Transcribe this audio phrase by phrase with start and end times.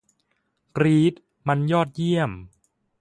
[0.75, 1.13] กรี๊ด
[1.47, 2.31] มันยอดเยี่ยม